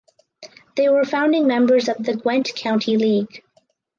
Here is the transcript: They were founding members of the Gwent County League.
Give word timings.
They 0.75 0.89
were 0.89 1.03
founding 1.03 1.45
members 1.45 1.87
of 1.87 1.97
the 2.03 2.15
Gwent 2.17 2.55
County 2.55 2.97
League. 2.97 3.43